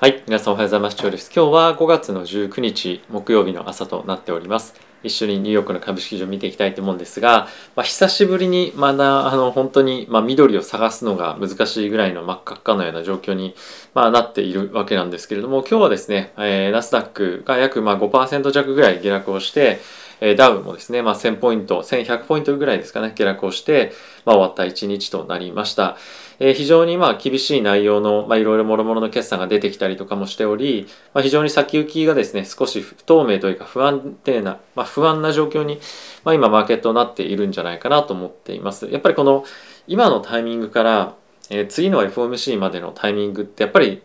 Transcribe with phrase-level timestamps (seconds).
[0.00, 0.96] はい、皆さんおはようございます。
[1.02, 4.80] 今日は5月の19日木曜日の朝となっております。
[5.02, 13.56] 一緒にニューヨークの株式市場見ていきたいと思うんですが、まあ、久しぶりにまだあの本当にまあ緑を探すのが難しいぐらいの真っ赤っかのような状況に
[13.92, 19.80] まあなっているわけなんですけれども、今日はですね、えー、ナスダックが約まあ5%弱ぐらい下落をして、
[20.20, 23.92] え、ダウもですね、まあ、1000ポイント、1100ポイントぐらいですかね、下落をして、
[24.24, 25.96] まあ、終わった1日となりました。
[26.40, 35.80] えー、非常にまあ厳しい内容の、ま、いろいろ諸々の決算が出てきたりとかもしており、まあ、非常に先行きがですね少し不透明というか不安定な、まあ、不安な状況に、
[36.24, 39.44] まあ、今マーケットになっているんじゃないかなと思っていますやっぱりこの
[39.86, 41.14] 今のタイミングから、
[41.50, 44.02] えー、次の FOMC までのタイミングってやっぱり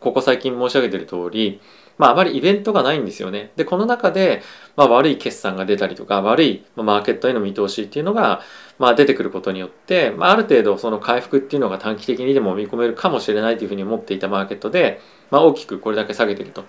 [0.00, 1.60] ここ最近申し上げている通り
[1.98, 3.52] まあ、あまりイベントがないんですよね。
[3.56, 4.42] で、この中で、
[4.76, 8.42] まあ、悪い決算が出たりとか、悪いマーケットへの見通しっていうのが、
[8.78, 16.64] まあ、出てくることによって、まあ、ある程度その回復っていうのが短期的にでも見込めるかもしれないというふうに思っていたマーケットで、まあ、大きくこれだけ下げてると。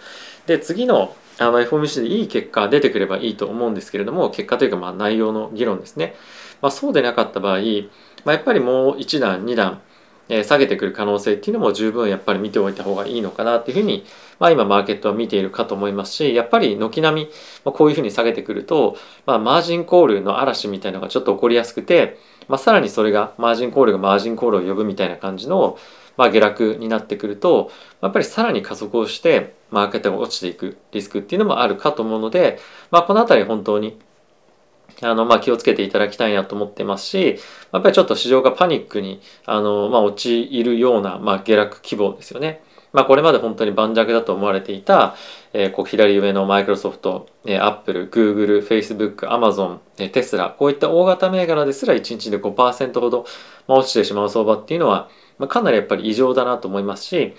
[0.45, 6.15] で、次のあの FOMC でいい結果が出てくればいいと思うんですけれども、結果というかまあ内容の議論ですね。
[6.61, 7.59] まあ、そうでなかった場合、
[8.23, 9.81] まあ、やっぱりもう1段、2段、
[10.29, 14.05] え下げてくる可能性っていうのも十分やっぱり見ておいた方がいいのかなっていうふうに、
[14.39, 25.77] まあ、今マーケットは見ているかと思いますしやっぱり軒並み、こういうふうに下げてくると、まあ、マージンコールの嵐みたいなのがちょっと起こりやすくて、まあ、さらにそれがマージンコールがマージンコールを呼ぶみたいな感じの、
[26.17, 32.59] まあ、下落になってくるとやっぱりさらに加速をしてマーケットが落ちていくリスクっていうのもあるかと思うので、
[32.91, 33.99] まあ、この辺り本当に
[35.01, 37.39] あの、ま、気をつけていただきたいなと思ってますし、
[37.73, 42.63] やっぱりちょっと市場がパニックに、あの、まあ、陥るような、ま、下落規模ですよね。
[42.95, 45.15] まあ、これまで本当に盤石だと思われていた、
[45.51, 53.25] えー、こう左上のマイクロソフト、えー、アップル、グーグル、フェイスブック、アマゾン、えー、テスラ、こういった大型銘柄ですら1日で5%ほど、
[53.67, 57.35] まあ、落ちてしまう相場っていうのは、まあ、かなりやっぱり異常だなと思いますし、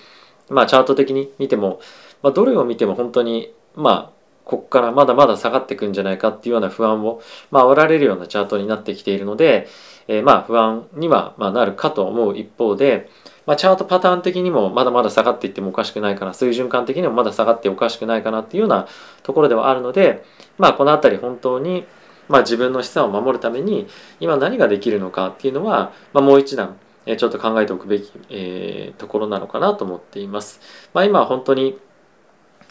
[0.51, 1.81] まあ、チャート的に見ても、
[2.23, 4.16] まあ、どれを見ても本当に、まあ、
[4.47, 9.66] ここからまだまだ下がっていくんじゃないかっていうような不安を、まあ、煽られるようなチャートになってきているので、
[10.06, 13.10] えー、まあ不安にはまなるかと思う一方で、
[13.44, 18.87] まあ、チャートパターン的にもまだまだ下がっていってもおかしくないかな水準感的にもまだ下がっておかしくないかなっていうような
[19.25, 20.25] ところではあるので、
[20.59, 21.84] まあ、この辺り本当に
[22.28, 23.88] まあ自分の資産を守るために
[24.21, 26.76] 今何ができるのかっていうのは、まあ、もう一段
[27.16, 30.60] ちょっと考えておくべき、えー、ところなのかなと思っています。
[30.92, 31.78] まあ、今は本当に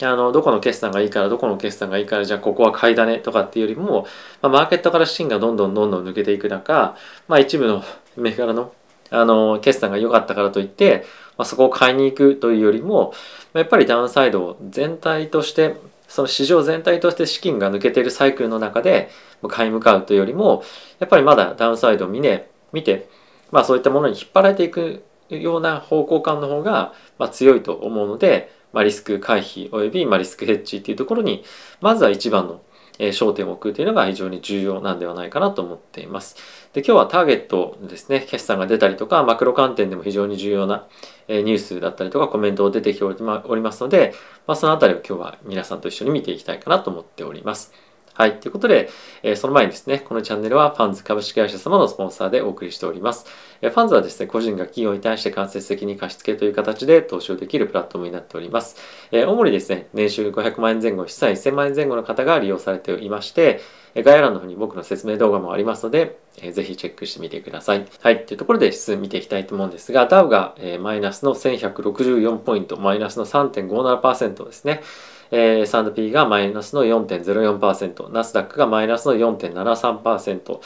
[0.01, 4.05] あのどこの決算がいいからどこの決算がいいからじゃあここは買いだねとかっていうよりも、
[4.41, 6.97] まあ、マーケットから資金がどんどんどんどん抜けていく中、
[7.27, 7.83] まあ、一部の
[8.17, 8.73] 銘柄の
[9.11, 11.05] あの決算が良かったからといって、
[11.37, 13.13] まあ、そこを買いに行くというよりも
[13.53, 15.75] まやっぱりダウンサイドを全体として
[16.07, 19.09] その市場全体として資金が抜けているサイクルの中で
[19.47, 20.63] 買い向かうというよりも
[20.99, 23.07] やっぱりまだダウンサイドを見,、ね、見て、
[23.51, 31.43] まあ、そういったものに引っ張られていくような方向感の方が、まあ、強いと思うので、まあ、リスク回避及びまあリスクヘッジっていうところに
[31.79, 32.61] まずは一番の
[32.99, 36.35] 焦点を置くというのが非常に重要なんではないかなと思っています。
[36.73, 40.87] で今日はターゲットですね、決算が出たりとか、マクロ観点でも非常に重要な
[41.27, 44.13] ニュースだったりとかコメントを出てきておりますので、
[44.47, 47.73] まあ、そのあたりを今日は皆さんと一緒に見ていきたいかなと思っております。
[48.17, 48.39] はい。
[48.39, 48.89] ということで、
[49.23, 53.25] え、その前にですね、このチャンネルはファンズ株式会社様のスポンサーでお送りしております。
[53.61, 58.77] えー、ファンズはですね、個人が企業に対して間接的に貸付という形で投資をできるプラットフォームになっております。
[59.11, 63.59] え、主にですね、年収500万円前後、資産1000万円前後の方が利用されていまして、
[63.95, 67.85] 概要欄の方に僕の説明動画もありますので、えー、ぜひチェックしてみてください。
[67.99, 68.25] はい。
[68.25, 74.83] というところで指数見ていきたいと思うんですが、ダウが、え、マイナスの1164ポイント、マイナスの3.57%ですね。
[75.31, 80.59] えー、S&P がマイナスの4.04%、ナスダックがマイナスの4.73%、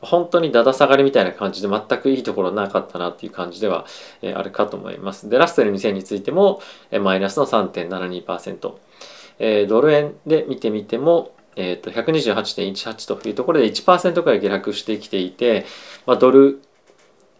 [0.00, 3.86] 本当にだだ下がりみたいな感じで全くいいところなかったなっていう感じでは、
[4.22, 5.28] えー、あるかと思います。
[5.28, 6.60] で、ラッセル2000についても、
[6.90, 8.74] えー、マイナスの3.72%、
[9.38, 15.64] えー、ドル円で見てみても、えーと、128.18というところで1%くらい下落してきていて、
[16.06, 16.60] まあ、ドル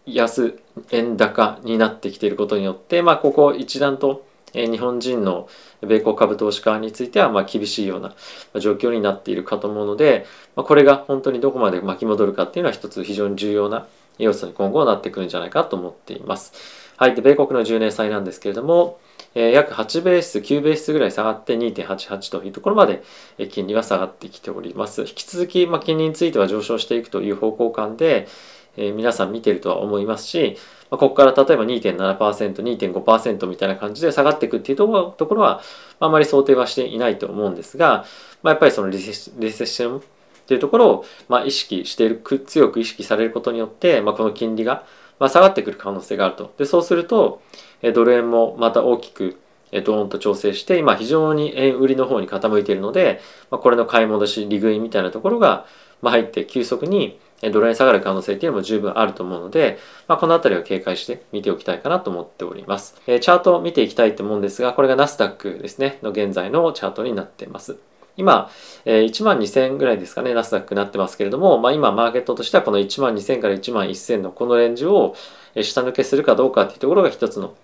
[0.06, 0.58] 安
[0.92, 4.24] 円高になってきていることによって、まあ、ここ一段と
[4.56, 5.48] え日本人の
[5.82, 8.14] 米国株投資家についてはま厳しいような
[8.60, 10.26] 状況になっているかと思うので、
[10.56, 13.86] まこれが本当にどこまで巻き戻るかっていうのは一つ非常に重要な
[14.18, 16.52] 要素に今後はなってくるんじゃないかと思っています。
[16.96, 17.14] はい。
[17.14, 18.98] で、米国の10年債なんですけれども、
[19.34, 23.02] え、約8ベース、9ベースぐらい下がって2.88というところまで、
[23.36, 25.02] え金利は下がってきております。
[25.02, 28.28] 引き続き、ま、金利については上昇していくという方向感で、
[28.76, 30.56] え、皆さん見てるとは思いますし、
[30.90, 35.60] ま、ここから例えば2.7%、2.5%みたいな感じで下がっていくっていうところは、
[36.00, 38.04] あまり想定はしていないと思うんですが、
[38.42, 40.02] まあ、やっぱりそのリセッションっ
[40.46, 44.84] ていうところを、ま、意識している、強く意識されることによって、まあ、この金利が、
[45.18, 46.52] ま、下がってくる可能性があると。
[46.58, 47.40] で、そうすると、
[47.82, 49.38] えドル円もまた大きく
[49.72, 53.20] え、ドーンと調整して今非常に円売りの方に傾いているので、
[53.50, 55.66] まあ、これの買い戻し利食いみたいなところが
[56.02, 59.78] ま入って急速にドル円下がる可能性っていうのも十分あると思うので、
[60.08, 63.00] まあ、この辺りは警戒して見ておきたいかなと思っております。
[63.06, 67.76] えチャートを見ていきたいと思うんですが、これがナスダックですね、の現在のチャートになっています。
[68.16, 68.50] 今、
[68.86, 75.14] え1万2000ぐらいですかね、ナスダックになってますけれども、まあ、今マーケットとしてはこの1万2000から1万1000のこのレンジを
[75.62, 77.54] 下抜けするかどうかっていうところが一つの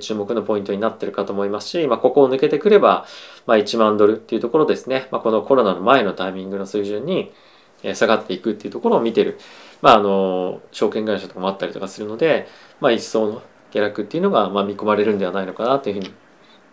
[0.00, 3.06] 注目のポイントになってるかと思いますし、まあ、ここを抜けてくれば、
[3.46, 7.32] まあ、1万ドルっていうところですね、まあ、このコロナの前のタイミングの水準に
[7.94, 9.38] 下がっていくっていうところを見てる、
[9.80, 12.46] まあ、あの証券会社とかもあったりとかするので、
[12.80, 13.42] まあ、一層の
[13.72, 16.10] 下落っていうのがまあ見込まれるんではないのかなというふうに、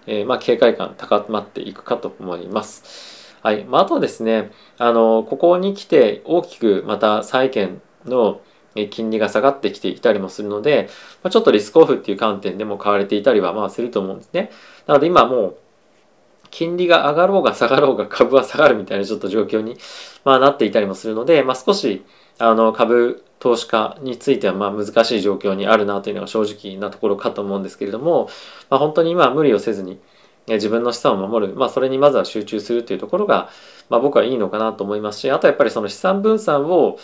[0.06, 3.36] えー、まあ警戒感高まっていくかと思います。
[3.42, 8.42] はいまあ、あとはですねあのここに来て大きくまた債券の
[8.92, 10.90] 金利が下がってきていたりもするので、
[11.24, 14.52] まあ、ちょっとリスクオフっていう観点でも買われていたりはまあすると思うんですね。
[14.88, 15.58] なので今もう
[16.52, 19.78] 金利が上がろうが下がろうが株は下がるみたいなちょっと状況に、
[20.26, 22.04] まあ、なっていたりもするので、まあ、少し
[22.38, 28.30] あの株投資家についてはまあ難しい状況にあるなというのが正直なところかと思うんですけれども、
[28.70, 30.00] まあ、本当に今は無理をせずに
[30.48, 33.50] 自分の資産を守る、まあ、それにまずは集中するというところが、
[33.90, 36.98] まあ、僕はいいのかなと思いますしあとやっぱりその資産分散を、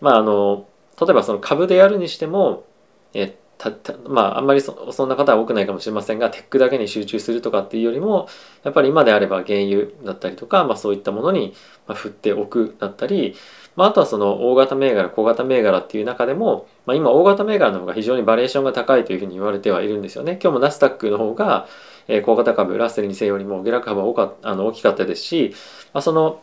[0.00, 0.66] まあ、あの
[1.00, 2.64] 例えばその株でやるにしても
[3.12, 8.28] えたたまああんまりそそんな方は多くないかもしれませんがテックだけに集中するとかっていうよりも
[8.64, 11.54] やっぱり今であれば原油だったりとか、まあ、そういったものに
[11.88, 13.34] 振っておくだったり、
[13.74, 20.38] まあ、あとはその大型銘柄小型銘柄っていう中でも、まあ、今大型銘柄の方が非常にバリエーションが高いというふうに言われてはいるんですよね。
[20.42, 21.66] 今日もナスダックの方が
[22.08, 25.54] え、小型株ラッセル2000よりも下落幅は大かあの大きかったですし、
[25.92, 26.40] まあ、その、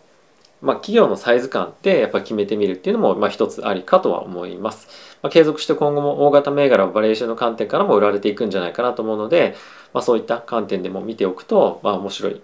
[0.64, 4.88] まあ、企業のサイズ感ってやっぱ決めてみるっていうのも、まあ、一つありかとは思います。
[5.22, 9.56] まあ、継続して今後も大型銘柄バリエーションの観点からも売られていくんじゃないかなと思うので、
[9.94, 12.42] まあ、そういった観点でも見ておくと、まあ、面白い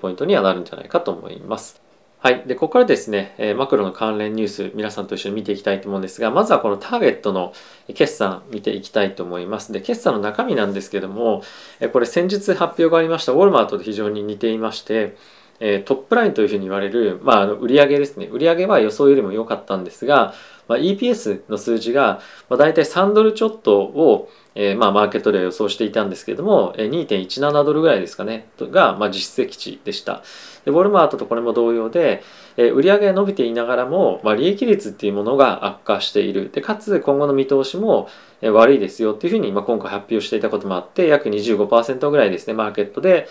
[0.00, 1.82] ポイントにはなるんじゃないかと思います。
[2.22, 2.44] はい。
[2.46, 7.52] で、ここからですね、えマクロの関連ニュース、皆さんと一緒に見ていきたいと思うんですが、まずはこのターゲットの
[7.94, 9.72] 決算見ていきたいと思います。
[9.72, 11.42] で、決算の中身なんですけども、
[11.80, 15.16] えこれ先日発表がありましたウォルマートと非常に似ていまして、
[15.64, 18.26] えトップラインというふうに言われる、まあ、あの売上ですね。
[18.26, 20.34] 売上は予想よりも良かったんですが、
[20.66, 30.22] まあ、EPS の数字が、まあ、大体3ドルちょっとを、えー、まあマーケットでは予想していたんですけれども、えー、2.17ドルぐらいですかねが、まあ、実績値でした。
[30.64, 32.22] でウォルマートとこれも同様で、
[32.56, 36.50] えー、売上が伸びていながらも、まあ、利益率っていうものが悪化している。
[36.52, 38.08] でかつ今後の見通しも、
[38.42, 43.28] 悪いですよっていうふうに、まあ、今回発表していたこともあって約25%ぐらいですねマーケットで、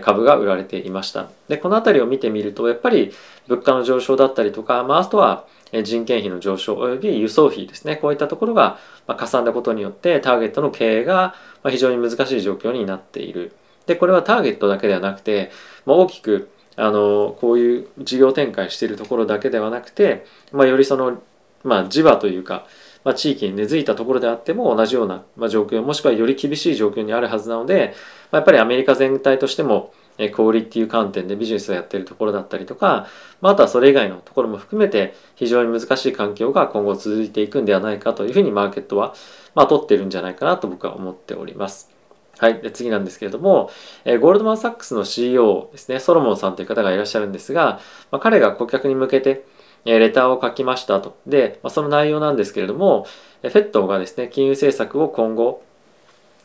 [0.00, 1.28] 株が売られていました。
[1.48, 3.12] でこの辺りを見てみるとやっぱり
[3.46, 5.44] 物価の上昇だったりとか、まあ、あとは
[5.82, 11.34] 人件費の上昇および輸送費ですねこういったところがまかさんだことによってターゲットの経営が
[11.68, 13.52] 非常に難しい状況になっている。
[13.86, 15.50] でこれはターゲットだけではなくて、
[15.84, 21.22] まあ、大きくあのこういう事業展開しているところだけではなくて、まあ、よりその、
[21.62, 22.66] まあ、地場というか、
[23.04, 27.94] まあ、地域に根付いたところであっても同じような、ま、状況もしくはより厳しい状況にあるはずなので、
[28.32, 33.06] ま、やっぱりアメリカ全体としてもえ小売っていう観点でビジネスをやっているところだったりとか、
[33.40, 39.14] まあ、とはそれ以外のところも含めて非常に難しい環境が今後続いていくんではないかというふうにマーケットは、
[39.54, 41.90] まあ、取ってるんじゃないかなと僕は思っております。
[42.38, 42.60] はい。
[42.60, 43.70] で次なんですけれども、
[44.04, 47.80] えゴールドマン・サックスの CEO ですね、ソロモンさんという方がいらっしゃるんですが、
[48.10, 49.44] まあ、彼が顧客に向けて、
[49.84, 51.16] えレターを書きましたと。
[51.26, 53.06] で、まあ、その内容なんですけれども、
[53.42, 55.62] フェットがですね、金融政策を今後、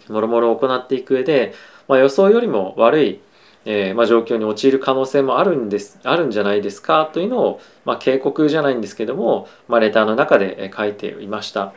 [0.10, 1.54] もろもろ行っていく上で、
[1.88, 3.22] まあ、予想よりも悪い
[3.66, 11.74] えー、まあ、状況に陥る可能性もあるんですあるんじゃないですかというのを、まあ、警告じゃないんですけども、まあ、レターの中で書いていました。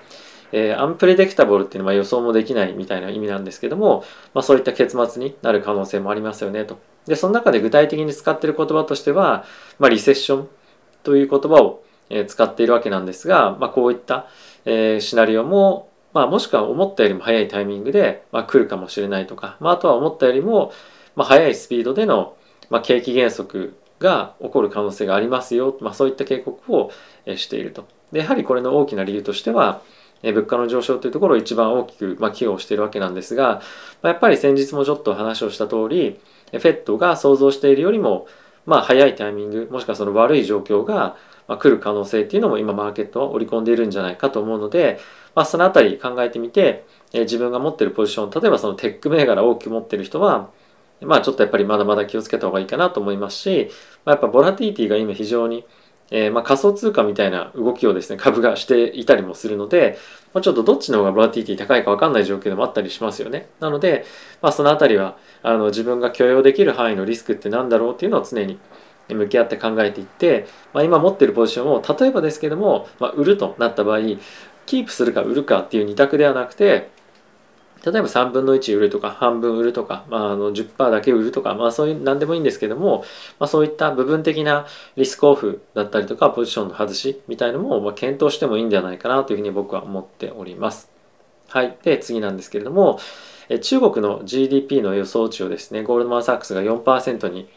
[0.52, 6.78] えー、アンプレデクタブルっていうのは予想もできないみたいな意味なんですけども、まあ、そういった結末になる可能性もありますよねと。
[7.06, 9.44] でその中で具体的に使ってる言葉としては、
[9.78, 10.48] まあ、リセッション
[11.02, 11.82] という言葉を
[12.26, 14.26] 使っているわけなんですが、まあ、こういった、
[14.64, 20.72] えー、シナリオも、まあ、もしくは思ったよりも早いタイミングで、まあ、来るかもしれないとか、まあ、あとは思ったよりも、
[21.14, 22.36] まあ、速いスピードでの、
[22.70, 26.90] まあ、景気減速が起こる可能性がありますよ、まあ、そういった警告を
[27.36, 27.86] していると。
[28.12, 29.80] でやはりこれの大きな理由としては
[30.22, 33.60] 物価の上昇というところを一番大きく、ま、寄与しているわけなんですが、
[34.02, 36.20] ま、やっぱり先日もちょっと話をした通り
[36.52, 38.26] FED が想像しているよりも、
[38.66, 41.16] まあ、早いタイミングもしくはその悪い状況が
[41.48, 45.00] 来る可能性っていうのも今マーケットは織り込んでいるんじゃないかと思うので、
[45.34, 50.50] まあ、そのあたり考えてみて自分が持っているポジション例えばそのテック銘柄を大きく持っている人は
[51.04, 53.70] まあちょっとやっぱりまだまだ気をつけた方がいいかなと思いますし、
[54.04, 55.64] まあ、やっぱボラティティが今非常に
[56.14, 59.96] えー、まあ、仮想通貨みたいな動きをですね株がしていたりもするので、
[60.34, 63.48] まあ、ちょっとどっちの方がボラティティ高いか分かんない状況でもあったりしますよね。
[63.60, 64.04] なので、
[64.42, 68.58] まあ、その辺りはあの自分が許容できる範囲のリスクって何だろうっていうのを常に
[69.08, 74.00] 向き合って考えていって、まあ、今持ってるポジションを例えばですけども、まあ、売るとなった場合
[74.66, 76.90] キープするか売るかっていう2択ではなくて
[77.84, 83.04] 例えば3分の1売るとか半分売るとか、まあ、あの10%だけ売るとか、まあ、そういう何でもいいんですけども、
[83.40, 90.90] まあ、そういった部分的なリスクオフだったりとかポジションの外しみたいのも、まあ、検討してもいいんじゃないかなというふうに僕は思っております。
[91.48, 91.76] はい。
[91.82, 92.98] で、次なんですけれども、
[93.60, 97.48] 中国の GDP の予想値をですね、ゴールドマン・サックスが4%に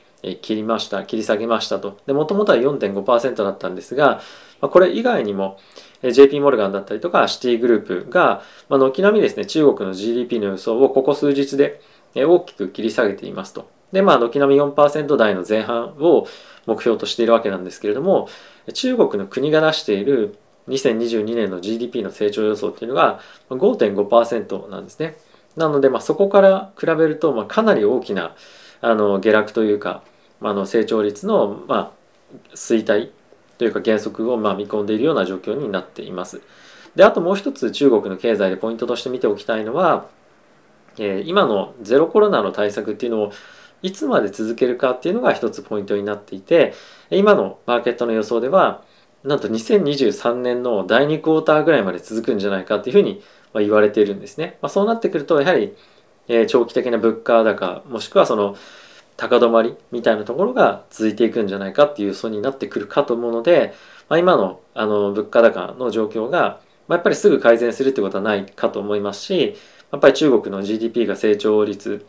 [0.41, 1.97] 切りました、切り下げましたと。
[2.05, 4.21] で、もともとは4.5%だったんですが、
[4.61, 5.57] これ以外にも、
[6.03, 11.81] JP モルガンだったりとかシティグループが、軒並みですね、中国の GDP の予想をここ数日で
[12.15, 13.69] 大きく切り下げていますと。
[13.91, 16.27] で、まあ、軒並み4%台の前半を
[16.65, 18.27] 目標としているわけなんですけれども、
[18.73, 25.17] 中国の国が出している2022年の GDP の成長予想っていうのが5.5%なんですね。
[25.55, 28.35] なので、まあ、そこから比べると、まあ、かなり大きな
[28.81, 30.03] あの下落というか、
[30.47, 31.91] あの成長率の、まあ、
[32.53, 33.09] 衰退
[33.57, 36.41] というか減速をま見込んでいるような状況になっています。
[36.95, 40.07] であともう一つ中国の経済でポイントとして見ておきたいのは、
[40.97, 43.31] えー、今のゼロコロナの対策っていうのを
[43.81, 46.73] いつまで続けるかっていうのが一つポイントになっていて
[47.09, 48.83] 今のマーケットの予想では
[49.23, 53.21] なんと2023年の第2クォーターぐらいまで続くんじゃないかっていうふうに
[53.55, 54.57] 言われているんですね。
[54.61, 55.75] まあ、そうなってくるとやはり、
[56.27, 58.55] え、長期的な物価高もしくはその
[59.17, 63.73] 高止まりみたいなところが続いていくんじゃないかっていう予想になってくるかと思うので、
[64.09, 69.55] まあ、今のあの物価高の状況が、まあ、やっぱりすぐ改善するってことはないかと思いますし
[69.91, 72.05] やっぱり中国の GDP が成長率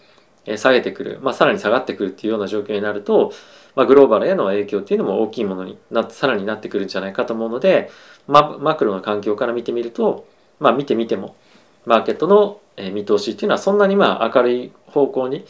[0.57, 3.33] 下げてくる、まあ、さらに下がってくるっていうような状況になると、
[3.75, 7.91] まあ、グローバルへの影響っていうのも大きいものになってさらになってくるんじゃないかと思うので、
[8.29, 10.27] ま、マクロの環境から見てみると、
[10.61, 11.37] まあ、見てみても
[11.85, 12.61] マーケットの
[12.93, 15.45] 見通しっていうのはそんなにまあ明るい方向に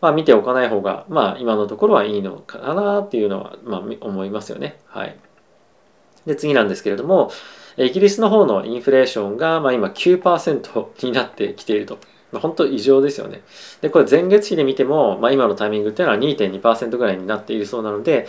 [0.00, 4.78] まあ、見ておかない方が、まあ、今のところはいいのかなっていうのは、まあ、思いますよね。
[4.86, 5.16] はい。
[6.26, 7.30] で、次なんですけれども、
[7.76, 11.98] イギリスの方のインフレーションが、まあ、今9%になってきていると。
[12.32, 13.42] まあ、本当異常ですよね。
[13.80, 18.26] で、これ前月比で見ても、まあ、今のタイミングっていうのは2.2%ぐらいになっているそうなので、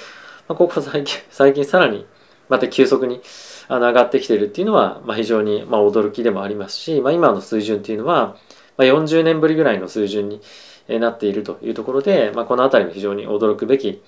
[0.47, 2.05] まあ、ここ最近、最近さらに
[2.49, 3.21] また急速に
[3.69, 8.35] あの上がってきているっていうのは、まあ、非常にまあ驚きでもありますし、まあ、今の水準っていうのは、
[8.77, 10.41] まあ、40年ぶりぐらいの水準に
[10.87, 14.01] なっているというところで、まあ、この辺りは非常に驚くべき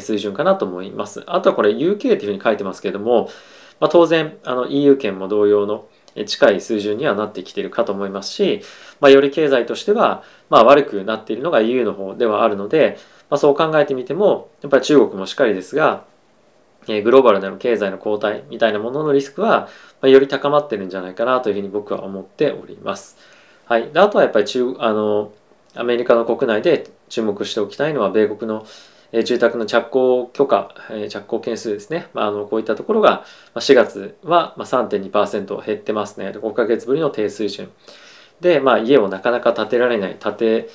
[0.00, 1.22] 水準かなと思います。
[1.26, 3.28] あとはこれ UK というふうに書いてますけれども、
[3.80, 5.86] まあ、当然あの EU 圏も同様の
[6.26, 8.62] 近い水準にはなってきているかと思いますし、
[9.00, 12.98] まあ、より経済としてはまあ悪くなっているのが EU の方ではあるので、
[13.30, 16.04] まあ、そう考えてみてもやっぱり中国もしっかりですが
[16.86, 19.68] グローバルでの経済の後退みたいなもののリスクは
[20.00, 23.16] まあより高まってるんじゃないかなというふうに僕は思っております。
[23.64, 25.32] はい、あとはやっぱり中あの
[25.76, 28.66] アメリカの国内で注目しておきたいのは米国の
[29.24, 30.74] 住宅の着工許可、
[31.08, 32.08] 着工件数ですね。
[32.14, 36.30] まあ、あのこういったところが4月は3.2%減ってますね。
[36.30, 37.70] 5ヶ月ぶりの低水準。
[38.40, 40.68] で、まあ、家をなかなか建てられない、建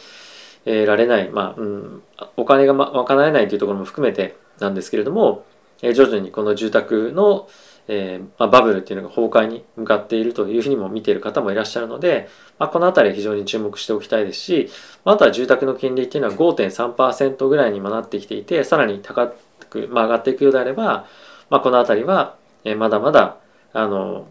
[0.65, 2.03] てられない、まあうん、
[2.37, 5.45] お金が賄えないというところも含めてなんですけれども、
[5.81, 7.49] 徐々にこの住宅の
[7.91, 12.29] えー、まあ、バブルっていうのが崩壊に向かっているというふうにも見ている方もいらっしゃるので、
[12.59, 14.69] まあ、この辺り非常に注目しておきたいですし、
[15.05, 19.33] あとは住宅の金利っていうのは5.3%ぐらいにもなってきていてさらに高
[19.71, 21.07] く、まあ、上がっていくようであれば、
[21.49, 23.37] まあ、この辺りは、え、まだまだ
[23.73, 24.27] あの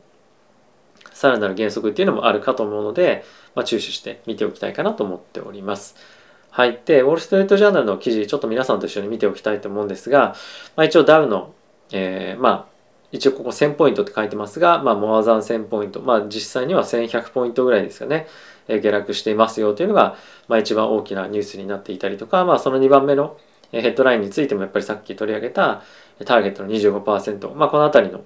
[1.12, 3.24] さらなる減速っていうのもあるかと思うので、
[3.56, 5.96] まあ、注視して見ておきたいかなと思っております。
[6.50, 6.80] はい。
[6.84, 10.36] で、ウォール・ストリート・ジャーナルの記事、ちょっと皆さんと一緒に見ておきたいと思うんですが、
[10.76, 11.54] まあ、一応ダウの、
[11.90, 12.77] えー、まあ、
[13.10, 18.26] 一応ここ1000ポイントって書いてますが、まあ、モアザン1000ポイント、まあ、実際には1100ポイントぐらいですよね、
[18.68, 23.38] え下落していますよというのが、まあ、一番大きなニュースになっていたりとか、まあ、その2番目の
[23.72, 25.82] ヘッドラインについてもやっぱりさっき取り上げた
[26.24, 28.24] ターゲットの25%、まあ、この辺りの、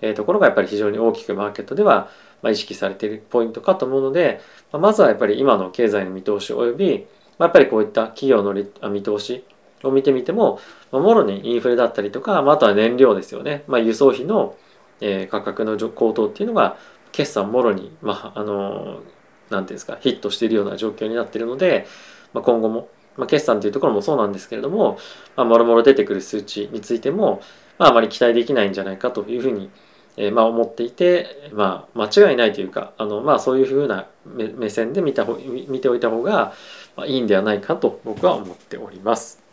[0.00, 2.08] えところがやっぱり非常に大きくマーケットでは、
[2.42, 4.40] ま意識されているポイントかと思うので、
[4.72, 7.06] ままずはやっぱり今の経済の見通し及び、
[7.38, 8.54] まあやっぱりこういった企業の
[8.90, 9.44] 見通し
[9.82, 10.60] を見てみても、
[10.92, 14.56] まあ、もろにインフレだったりとか、あ、とは燃料ですよね、まあ、輸送費の、
[15.00, 16.76] えー、価格の高騰っていうのが
[17.12, 19.00] 決算もろに、まあ、あの
[19.50, 21.86] 何ていうんですかヒットしているような状況になっているので、
[22.32, 24.98] まあ、今後も、まあ、決算というところもそうなんですけれども、
[25.36, 27.42] まあ、もろもろ出てくる数値についても、
[27.78, 29.70] まあ、あまり期待できないんじゃないかというふうに、
[30.16, 36.52] えー、まあ思っていて、まあ、間違いないというかあの、まあ、そういうふうな目線で見た見ておいた方が
[37.06, 39.49] いいんではないかと僕は思っております。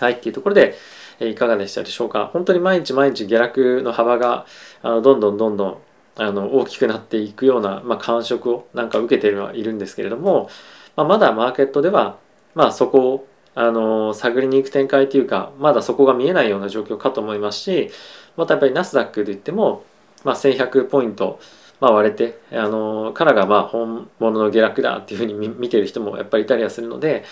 [0.00, 0.74] はい、っていうところで、
[1.20, 2.28] いかがでしたでしょうか。
[2.32, 4.46] 本当に毎日毎日下落の幅が
[4.82, 5.78] あのどんどんどんどん
[6.16, 10.50] あの大きくなっていくような、まあ、感触をなんか受けてはいるんですけれども、
[10.96, 12.18] まあ、まだマーケットでは、
[12.54, 17.90] まあ、そこをあの探りに行く展開というかまだそこが見えないような状況かと思いますし
[18.36, 19.84] またやっぱりナスダックで言っても、
[20.24, 21.38] まあ、1100ポイント、
[21.80, 27.24] まあ、割れてあのからがまあ本物の下落だっていうふうに見てる人もやっぱりいたりはするので、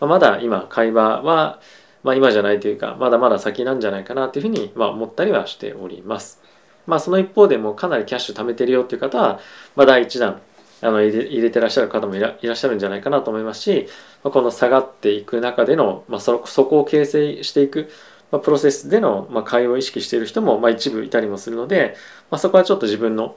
[0.00, 1.60] まあ、まだ今買い場は、
[2.02, 6.40] まあ、今じゃないというかまだまだ先なんじゃないかなというふうにま思ったりはしております。
[6.86, 9.40] まあ、その一方でもかなりキャッシュ貯めてるよっていう方は、
[9.76, 10.40] まあ、第1弾
[10.82, 13.86] あの入れてらっしゃる方もいらっしゃるんじゃないかなと思いますし、
[14.24, 17.90] まあ、この下がっていく中での、まあ、そそこを形成していく、
[18.30, 21.96] ま、プロセスでの、まあ、買いを意識している人も、ま、一部いたりもするので、
[22.30, 23.36] ま、そこはちょっと自分の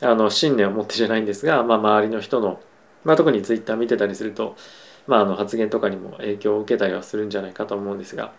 [0.00, 2.60] あの信念を持ってじゃないんですが、ま、周りの人の、
[3.04, 4.56] まあ、特にツイッター見てたりすると、
[5.06, 8.32] まあ、あの発言とかにも影響を受けたりはするんじゃないかと思うんですが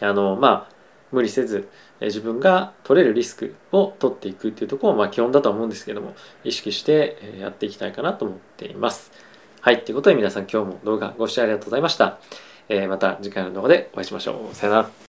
[0.00, 0.78] あのまあ
[1.10, 1.68] 無理せず
[2.00, 9.10] 自分が取れるリスクを取っていくっていうところもま基本だと思うんですけども意識してやっていきたいかなと思っています。
[9.60, 9.84] はい。
[9.84, 12.18] ということで皆さん今日も動画ご視聴ありがとうございました。
[12.68, 14.54] えー、また次回の動画でお会いしましょう。
[14.54, 15.07] さよなら。